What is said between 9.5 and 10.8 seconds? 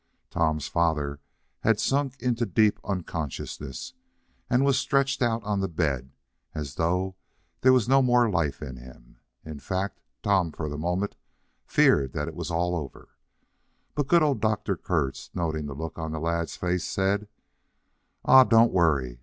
fact, Tom, for the